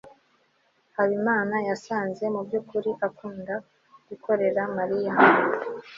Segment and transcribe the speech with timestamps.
[0.95, 3.55] habimana yasanze mubyukuri akunda
[4.07, 5.13] gukorera mariya